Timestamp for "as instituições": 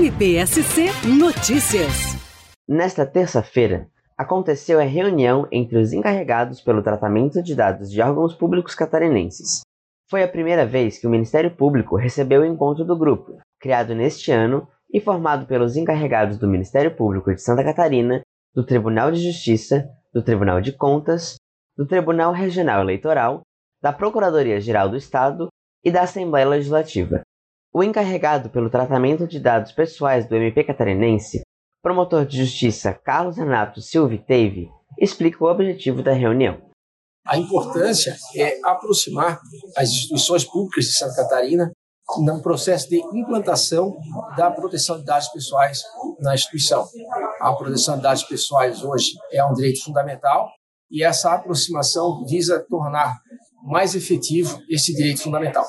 39.76-40.44